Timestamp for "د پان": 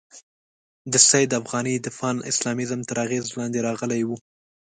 1.81-2.15